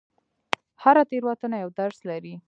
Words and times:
هره 0.83 1.03
تېروتنه 1.09 1.57
یو 1.63 1.69
درس 1.79 1.97
لري. 2.09 2.33